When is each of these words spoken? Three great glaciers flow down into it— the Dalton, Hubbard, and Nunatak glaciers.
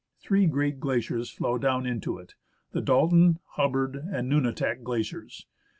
Three 0.19 0.47
great 0.47 0.79
glaciers 0.79 1.29
flow 1.29 1.59
down 1.59 1.85
into 1.85 2.17
it— 2.17 2.33
the 2.71 2.81
Dalton, 2.81 3.37
Hubbard, 3.49 3.95
and 3.95 4.27
Nunatak 4.27 4.81
glaciers. 4.81 5.45